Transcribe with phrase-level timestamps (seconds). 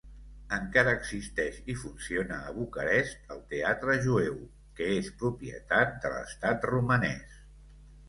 [0.55, 4.43] Encara existeix i funciona a Bucarest el Teatre Jueu,
[4.81, 7.43] que és propietat de l'Estat romanès.